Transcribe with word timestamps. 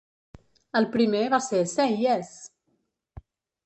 El 0.79 0.87
primer 0.95 1.21
va 1.35 1.41
ser 1.51 1.63
"Say 1.77 1.97
Yes!" 2.07 2.37